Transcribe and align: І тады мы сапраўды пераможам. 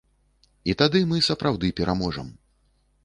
І 0.71 0.73
тады 0.79 1.01
мы 1.11 1.21
сапраўды 1.29 1.67
пераможам. 1.81 2.27